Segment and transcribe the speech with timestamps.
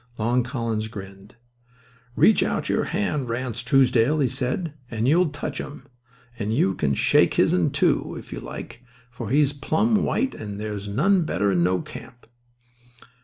[0.17, 1.35] Long Collins grinned.
[2.15, 5.85] "Reach out your hand, Ranse Truesdell," he said, "and you'll touch him.
[6.39, 10.87] And you can shake his'n, too, if you like, for he's plumb white and there's
[10.87, 12.25] none better in no camp."